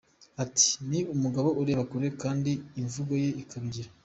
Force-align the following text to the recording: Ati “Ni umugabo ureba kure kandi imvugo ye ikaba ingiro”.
Ati 0.43 0.67
“Ni 0.89 0.99
umugabo 1.13 1.49
ureba 1.61 1.83
kure 1.91 2.07
kandi 2.21 2.51
imvugo 2.81 3.13
ye 3.23 3.29
ikaba 3.41 3.63
ingiro”. 3.67 3.89